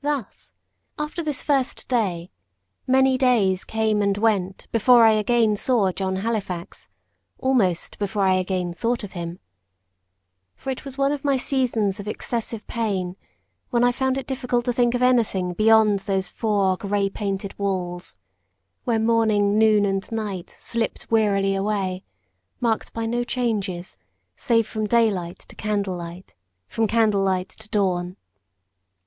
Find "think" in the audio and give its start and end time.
14.72-14.94